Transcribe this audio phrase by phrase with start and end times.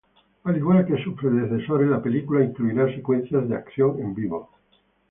[0.45, 4.49] Al igual que sus predecesores, la película incluirá secuencias de acción en vivo.